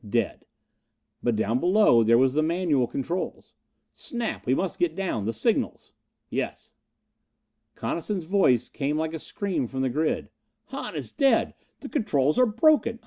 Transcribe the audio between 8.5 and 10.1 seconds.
came like a scream from the